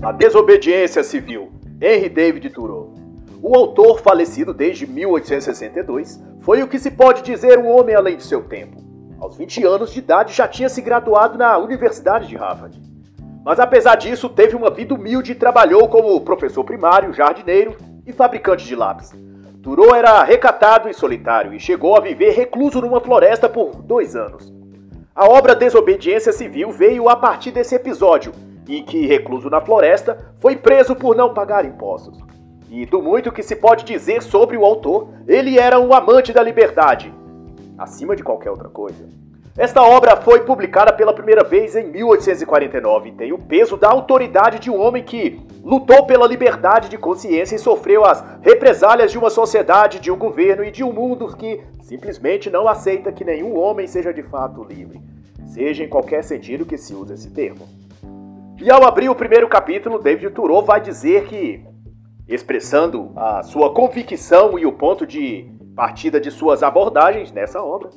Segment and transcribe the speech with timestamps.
[0.00, 1.50] A Desobediência Civil,
[1.82, 2.94] Henry David Thoreau.
[3.42, 8.22] O autor, falecido desde 1862, foi o que se pode dizer um homem além de
[8.22, 8.76] seu tempo.
[9.18, 12.80] Aos 20 anos de idade já tinha se graduado na Universidade de Harvard.
[13.44, 17.76] Mas apesar disso, teve uma vida humilde e trabalhou como professor primário, jardineiro
[18.06, 19.12] e fabricante de lápis.
[19.64, 24.54] Thoreau era recatado e solitário e chegou a viver recluso numa floresta por dois anos.
[25.12, 28.32] A obra Desobediência Civil veio a partir desse episódio,
[28.76, 32.18] em que, recluso na floresta, foi preso por não pagar impostos.
[32.70, 36.42] E do muito que se pode dizer sobre o autor, ele era um amante da
[36.42, 37.12] liberdade,
[37.78, 39.08] acima de qualquer outra coisa.
[39.58, 44.60] Esta obra foi publicada pela primeira vez em 1849 e tem o peso da autoridade
[44.60, 49.30] de um homem que lutou pela liberdade de consciência e sofreu as represálias de uma
[49.30, 53.88] sociedade, de um governo e de um mundo que simplesmente não aceita que nenhum homem
[53.88, 55.00] seja de fato livre,
[55.46, 57.66] seja em qualquer sentido que se use esse termo.
[58.60, 61.64] E ao abrir o primeiro capítulo, David Thoreau vai dizer que,
[62.26, 67.90] expressando a sua convicção e o ponto de partida de suas abordagens nessa obra,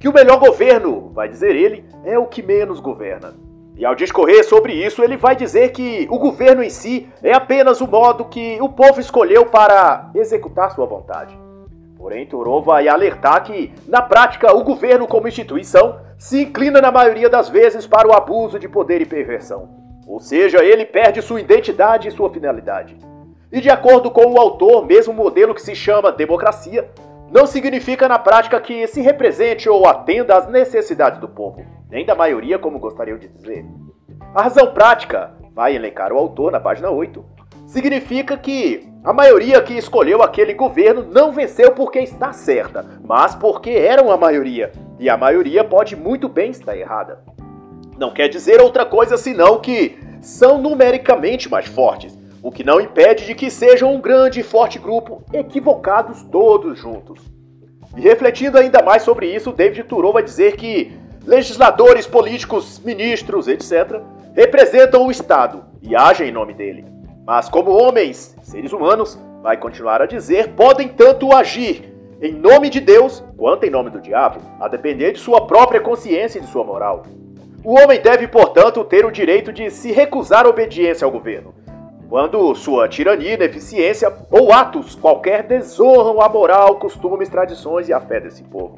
[0.00, 3.34] que o melhor governo, vai dizer ele, é o que menos governa.
[3.76, 7.82] E ao discorrer sobre isso, ele vai dizer que o governo em si é apenas
[7.82, 11.38] o modo que o povo escolheu para executar sua vontade.
[11.98, 17.28] Porém, Thoreau vai alertar que, na prática, o governo como instituição se inclina na maioria
[17.28, 19.81] das vezes para o abuso de poder e perversão.
[20.06, 22.96] Ou seja, ele perde sua identidade e sua finalidade.
[23.50, 26.90] E de acordo com o autor, mesmo modelo que se chama democracia,
[27.30, 32.14] não significa na prática que se represente ou atenda às necessidades do povo, nem da
[32.14, 33.64] maioria, como gostariam de dizer.
[34.34, 37.24] A razão prática, vai elencar o autor na página 8,
[37.66, 43.70] significa que a maioria que escolheu aquele governo não venceu porque está certa, mas porque
[43.70, 47.22] eram a maioria, e a maioria pode muito bem estar errada.
[48.02, 53.24] Não quer dizer outra coisa senão que são numericamente mais fortes, o que não impede
[53.24, 57.20] de que sejam um grande e forte grupo, equivocados todos juntos.
[57.96, 60.90] E refletindo ainda mais sobre isso, David Thoreau vai dizer que
[61.24, 64.00] legisladores, políticos, ministros, etc.,
[64.34, 66.84] representam o Estado e agem em nome dele.
[67.24, 72.80] Mas como homens, seres humanos, vai continuar a dizer, podem tanto agir em nome de
[72.80, 76.64] Deus quanto em nome do diabo, a depender de sua própria consciência e de sua
[76.64, 77.04] moral.
[77.64, 81.54] O homem deve, portanto, ter o direito de se recusar à obediência ao governo,
[82.08, 88.18] quando sua tirania, ineficiência ou atos qualquer desonram a moral, costumes, tradições e a fé
[88.18, 88.76] desse povo.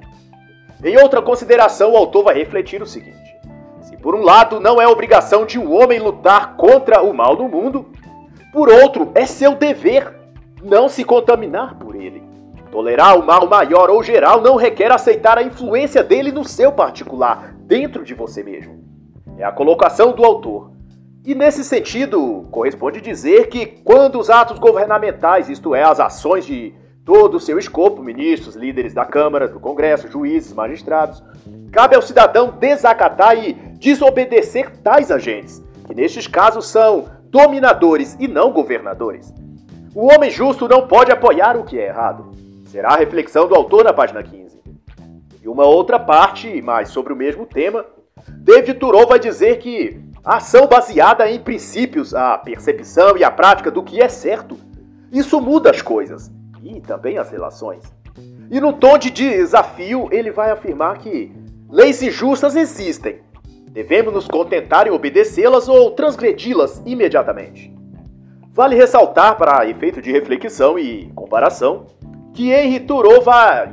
[0.84, 3.34] Em outra consideração, o autor vai refletir o seguinte:
[3.80, 7.48] se por um lado não é obrigação de um homem lutar contra o mal do
[7.48, 7.88] mundo,
[8.52, 10.12] por outro é seu dever
[10.62, 12.23] não se contaminar por ele.
[12.74, 17.54] Tolerar o mal maior ou geral não requer aceitar a influência dele no seu particular,
[17.60, 18.82] dentro de você mesmo.
[19.38, 20.72] É a colocação do autor.
[21.24, 26.74] E nesse sentido, corresponde dizer que quando os atos governamentais, isto é, as ações de
[27.04, 31.22] todo o seu escopo, ministros, líderes da Câmara, do Congresso, juízes, magistrados,
[31.70, 38.50] cabe ao cidadão desacatar e desobedecer tais agentes, que nestes casos são dominadores e não
[38.50, 39.32] governadores.
[39.94, 42.34] O homem justo não pode apoiar o que é errado.
[42.74, 44.60] Será a reflexão do autor na página 15.
[45.40, 47.84] E uma outra parte, mais sobre o mesmo tema,
[48.28, 53.70] David Thoreau vai dizer que a ação baseada em princípios, a percepção e a prática
[53.70, 54.58] do que é certo,
[55.12, 56.32] isso muda as coisas
[56.64, 57.84] e também as relações.
[58.50, 61.32] E no tom de desafio, ele vai afirmar que
[61.70, 63.20] leis injustas existem.
[63.70, 67.72] Devemos nos contentar em obedecê-las ou transgredi-las imediatamente.
[68.52, 71.86] Vale ressaltar, para efeito de reflexão e comparação,
[72.34, 73.72] que Henri Thoreau vai,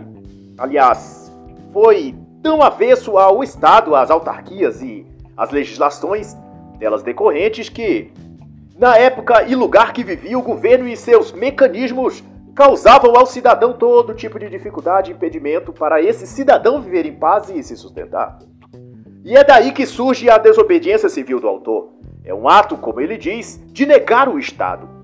[0.57, 1.31] aliás,
[1.73, 5.05] foi tão avesso ao Estado, às autarquias e
[5.35, 6.37] às legislações
[6.77, 8.11] delas decorrentes que,
[8.77, 12.23] na época e lugar que vivia o governo e seus mecanismos,
[12.53, 17.49] causavam ao cidadão todo tipo de dificuldade e impedimento para esse cidadão viver em paz
[17.49, 18.39] e se sustentar.
[19.23, 21.89] E é daí que surge a desobediência civil do autor.
[22.23, 25.00] É um ato, como ele diz, de negar o Estado.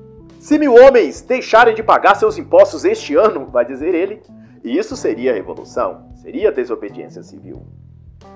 [0.47, 4.21] Se mil homens deixarem de pagar seus impostos este ano, vai dizer ele,
[4.63, 7.65] isso seria revolução, seria desobediência civil.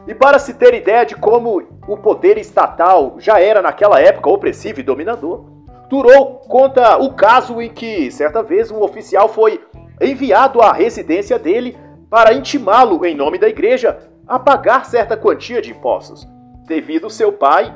[0.06, 4.82] E para se ter ideia de como o poder estatal já era naquela época opressivo
[4.82, 5.46] e dominador,
[5.90, 9.62] Turou conta o caso em que, certa vez, um oficial foi
[10.02, 11.78] enviado à residência dele
[12.10, 13.98] para intimá-lo, em nome da igreja,
[14.28, 16.28] a pagar certa quantia de impostos,
[16.68, 17.74] devido seu pai,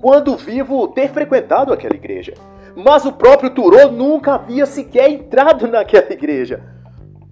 [0.00, 2.32] quando vivo, ter frequentado aquela igreja.
[2.74, 6.62] Mas o próprio Turou nunca havia sequer entrado naquela igreja.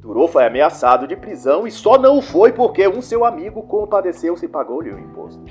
[0.02, 4.48] Turou foi ameaçado de prisão e só não foi porque um seu amigo compadeceu-se e
[4.48, 5.42] pagou-lhe o imposto.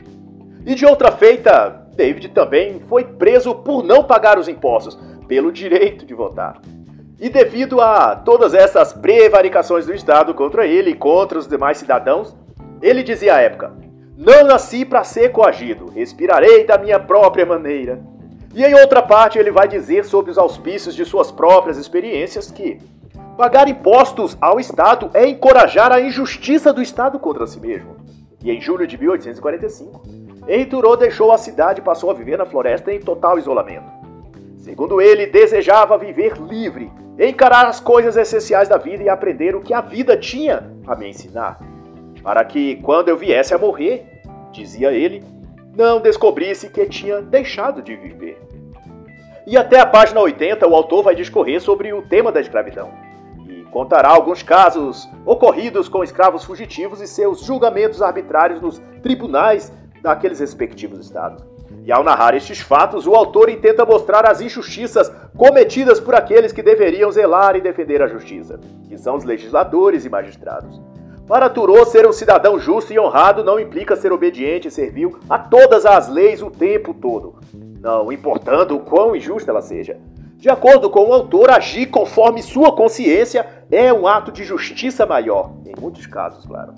[0.65, 6.05] E de outra feita, David também foi preso por não pagar os impostos, pelo direito
[6.05, 6.59] de votar.
[7.19, 12.35] E devido a todas essas prevaricações do Estado contra ele e contra os demais cidadãos,
[12.81, 13.73] ele dizia à época:
[14.17, 18.01] Não nasci para ser coagido, respirarei da minha própria maneira.
[18.53, 22.79] E em outra parte ele vai dizer sobre os auspícios de suas próprias experiências que
[23.37, 27.95] pagar impostos ao Estado é encorajar a injustiça do Estado contra si mesmo.
[28.43, 30.01] E em julho de 1845,
[30.47, 33.85] Henri Thoreau deixou a cidade e passou a viver na floresta em total isolamento.
[34.57, 39.73] Segundo ele, desejava viver livre, encarar as coisas essenciais da vida e aprender o que
[39.73, 41.59] a vida tinha a me ensinar.
[42.23, 44.21] Para que, quando eu viesse a morrer,
[44.51, 45.23] dizia ele,
[45.75, 48.39] não descobrisse que tinha deixado de viver.
[49.47, 52.91] E até a página 80, o autor vai discorrer sobre o tema da escravidão
[53.47, 59.71] e contará alguns casos ocorridos com escravos fugitivos e seus julgamentos arbitrários nos tribunais
[60.01, 61.43] daqueles respectivos estados.
[61.85, 66.61] E ao narrar estes fatos, o autor intenta mostrar as injustiças cometidas por aqueles que
[66.61, 70.79] deveriam zelar e defender a justiça, que são os legisladores e magistrados.
[71.29, 75.37] Para Turô, ser um cidadão justo e honrado não implica ser obediente e servil a
[75.37, 79.99] todas as leis o tempo todo, não importando o quão injusta ela seja.
[80.37, 85.51] De acordo com o autor, agir conforme sua consciência é um ato de justiça maior,
[85.67, 86.73] em muitos casos, claro.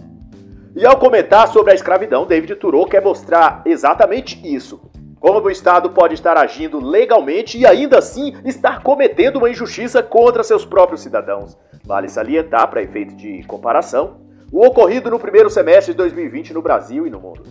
[0.76, 4.82] E ao comentar sobre a escravidão, David Thoreau quer mostrar exatamente isso.
[5.18, 10.44] Como o Estado pode estar agindo legalmente e ainda assim estar cometendo uma injustiça contra
[10.44, 11.58] seus próprios cidadãos.
[11.86, 17.08] Vale salientar, para efeito de comparação, o ocorrido no primeiro semestre de 2020 no Brasil
[17.08, 17.44] e no mundo.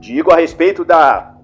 [0.00, 1.36] Digo a respeito da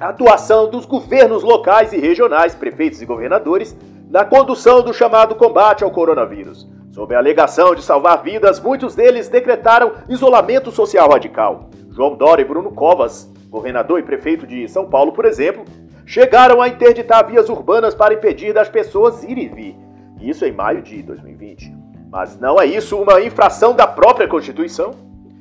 [0.00, 3.76] atuação dos governos locais e regionais, prefeitos e governadores,
[4.10, 6.68] na condução do chamado combate ao coronavírus.
[6.90, 11.70] Sob a alegação de salvar vidas, muitos deles decretaram isolamento social radical.
[11.90, 15.64] João Dória e Bruno Covas, governador e prefeito de São Paulo, por exemplo,
[16.04, 19.76] chegaram a interditar vias urbanas para impedir das pessoas ir e vir.
[20.20, 21.85] Isso em maio de 2020.
[22.10, 24.92] Mas não é isso uma infração da própria Constituição?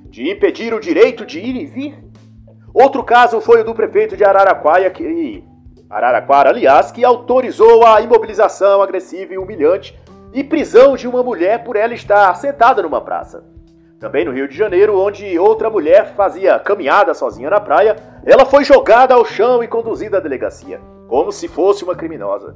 [0.09, 2.03] De impedir o direito de ir e vir?
[2.73, 5.43] Outro caso foi o do prefeito de Araraquara, que,
[5.89, 9.97] Araraquara, aliás, que autorizou a imobilização agressiva e humilhante
[10.33, 13.45] e prisão de uma mulher por ela estar sentada numa praça.
[13.99, 17.95] Também no Rio de Janeiro, onde outra mulher fazia caminhada sozinha na praia,
[18.25, 22.55] ela foi jogada ao chão e conduzida à delegacia, como se fosse uma criminosa.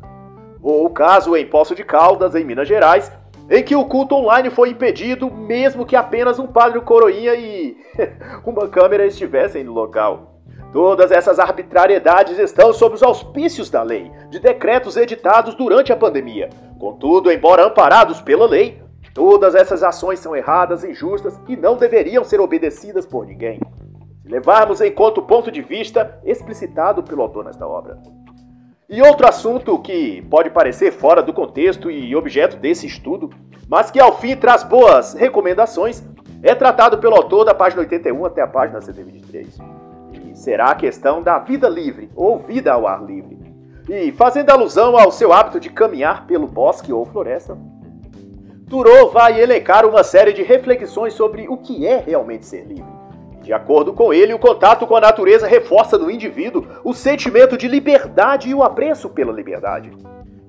[0.61, 3.09] Ou o caso em Poço de Caldas, em Minas Gerais,
[3.49, 7.77] em que o culto online foi impedido, mesmo que apenas um padre coroinha e
[8.45, 10.35] uma câmera estivessem no local.
[10.71, 16.49] Todas essas arbitrariedades estão sob os auspícios da lei, de decretos editados durante a pandemia.
[16.79, 18.79] Contudo, embora amparados pela lei,
[19.15, 23.59] todas essas ações são erradas, injustas e não deveriam ser obedecidas por ninguém.
[24.21, 27.97] Se levarmos em conta o ponto de vista explicitado pelo autor nesta obra.
[28.89, 33.29] E outro assunto que pode parecer fora do contexto e objeto desse estudo,
[33.67, 36.03] mas que ao fim traz boas recomendações,
[36.41, 39.59] é tratado pelo autor da página 81 até a página 123
[40.39, 43.37] será a questão da vida livre ou vida ao ar livre.
[43.89, 47.57] E fazendo alusão ao seu hábito de caminhar pelo bosque ou floresta,
[48.69, 52.98] Thoreau vai elencar uma série de reflexões sobre o que é realmente ser livre.
[53.41, 57.67] De acordo com ele, o contato com a natureza reforça no indivíduo o sentimento de
[57.67, 59.91] liberdade e o apreço pela liberdade.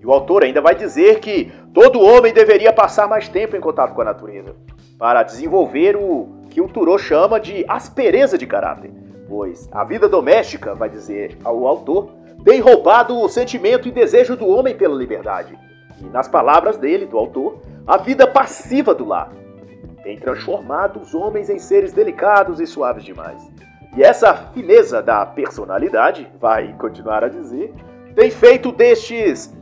[0.01, 3.95] E o autor ainda vai dizer que todo homem deveria passar mais tempo em contato
[3.95, 4.55] com a natureza,
[4.99, 8.91] para desenvolver o que o Thoreau chama de aspereza de caráter,
[9.29, 12.11] pois a vida doméstica, vai dizer ao autor,
[12.45, 15.57] tem roubado o sentimento e desejo do homem pela liberdade.
[16.01, 19.31] E, nas palavras dele, do autor, a vida passiva do lar
[20.03, 23.41] tem transformado os homens em seres delicados e suaves demais.
[23.97, 27.73] E essa fineza da personalidade, vai continuar a dizer,
[28.15, 29.53] tem feito destes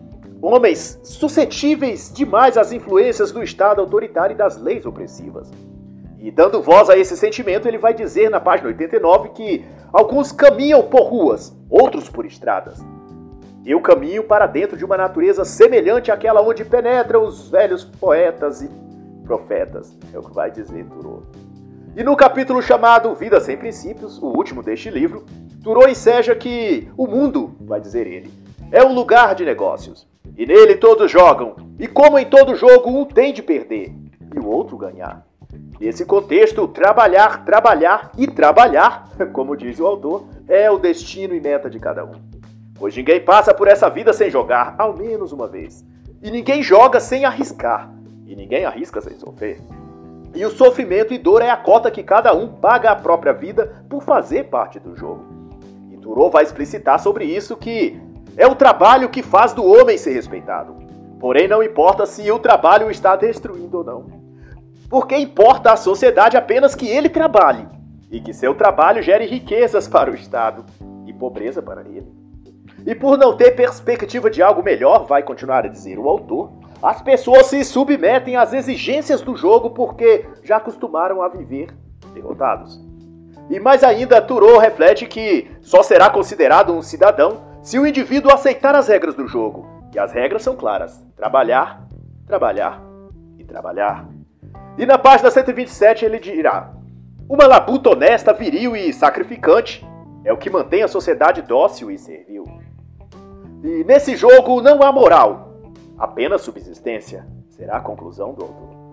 [0.40, 5.50] homens suscetíveis demais às influências do Estado autoritário e das leis opressivas.
[6.20, 10.82] E dando voz a esse sentimento, ele vai dizer na página 89 que alguns caminham
[10.82, 12.84] por ruas, outros por estradas.
[13.64, 18.87] Eu caminho para dentro de uma natureza semelhante àquela onde penetram os velhos poetas e
[19.28, 21.22] profetas, é o que vai dizer Thoreau.
[21.94, 25.26] E no capítulo chamado Vida Sem Princípios, o último deste livro,
[25.62, 28.32] Thoreau enseja que o mundo, vai dizer ele,
[28.72, 30.08] é um lugar de negócios.
[30.36, 33.94] E nele todos jogam, e como em todo jogo, um tem de perder
[34.34, 35.26] e o outro ganhar.
[35.78, 41.68] Nesse contexto, trabalhar, trabalhar e trabalhar, como diz o autor, é o destino e meta
[41.68, 42.12] de cada um.
[42.78, 45.84] Pois ninguém passa por essa vida sem jogar, ao menos uma vez.
[46.22, 47.97] E ninguém joga sem arriscar.
[48.28, 49.60] E ninguém arrisca sem sofrer.
[50.32, 53.82] E o sofrimento e dor é a cota que cada um paga à própria vida
[53.88, 55.38] por fazer parte do jogo.
[56.08, 58.00] Thoreau vai explicitar sobre isso que
[58.34, 60.74] é o trabalho que faz do homem ser respeitado.
[61.20, 64.06] Porém, não importa se o trabalho está destruindo ou não.
[64.88, 67.68] Porque importa à sociedade apenas que ele trabalhe
[68.10, 70.64] e que seu trabalho gere riquezas para o Estado
[71.06, 72.06] e pobreza para ele.
[72.86, 76.50] E por não ter perspectiva de algo melhor, vai continuar a dizer o autor,
[76.82, 81.74] as pessoas se submetem às exigências do jogo porque já acostumaram a viver
[82.14, 82.80] derrotados.
[83.50, 88.74] E mais ainda, Thoreau reflete que só será considerado um cidadão se o indivíduo aceitar
[88.74, 89.66] as regras do jogo.
[89.94, 91.82] E as regras são claras: trabalhar,
[92.26, 92.80] trabalhar
[93.38, 94.06] e trabalhar.
[94.76, 96.70] E na página 127 ele dirá:
[97.28, 99.84] Uma labuta honesta, viril e sacrificante
[100.24, 102.44] é o que mantém a sociedade dócil e servil.
[103.64, 105.47] E nesse jogo não há moral,
[105.98, 108.88] apenas subsistência, será a conclusão do autor.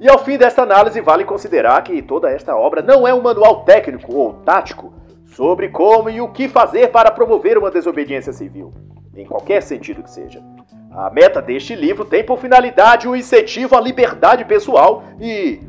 [0.00, 3.64] E ao fim desta análise, vale considerar que toda esta obra não é um manual
[3.64, 4.92] técnico ou tático
[5.26, 8.72] sobre como e o que fazer para promover uma desobediência civil,
[9.14, 10.42] em qualquer sentido que seja.
[10.90, 15.60] A meta deste livro tem por finalidade o incentivo à liberdade pessoal e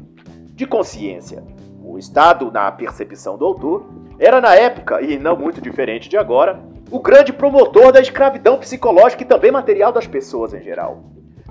[0.54, 1.44] de consciência.
[1.84, 3.86] O Estado, na percepção do autor,
[4.20, 6.60] era na época, e não muito diferente de agora,
[6.94, 11.06] o grande promotor da escravidão psicológica e também material das pessoas em geral.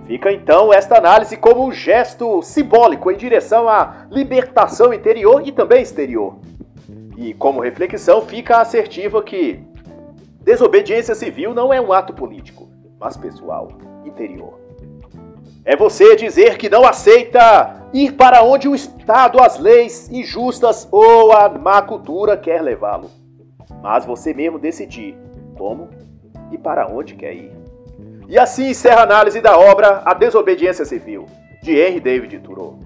[0.07, 5.83] Fica então esta análise como um gesto simbólico em direção à libertação interior e também
[5.83, 6.37] exterior.
[7.17, 9.59] E como reflexão fica assertiva que
[10.45, 12.69] desobediência civil não é um ato político,
[13.01, 13.73] mas pessoal,
[14.05, 14.61] interior.
[15.65, 21.33] É você dizer que não aceita ir para onde o Estado, as leis injustas ou
[21.33, 23.11] a má cultura quer levá-lo.
[23.83, 25.21] Mas você mesmo decidir
[25.53, 25.91] como
[26.51, 27.53] e para onde quer ir.
[28.29, 31.27] E assim encerra a análise da obra A Desobediência Civil,
[31.63, 32.79] de Henry David Thoreau.